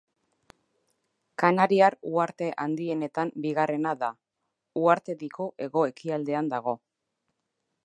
[1.43, 4.11] Kanariar uharte handienetan bigarrena da;
[4.83, 6.77] uhartediko hego-ekialdean dago.